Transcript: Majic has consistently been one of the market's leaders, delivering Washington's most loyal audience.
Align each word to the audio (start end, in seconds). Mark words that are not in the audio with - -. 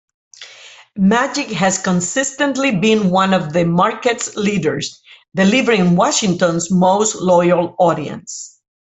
Majic 0.97 1.51
has 1.51 1.77
consistently 1.77 2.75
been 2.75 3.11
one 3.11 3.35
of 3.35 3.53
the 3.53 3.65
market's 3.65 4.35
leaders, 4.35 4.99
delivering 5.35 5.95
Washington's 5.95 6.71
most 6.71 7.13
loyal 7.17 7.75
audience. 7.77 8.59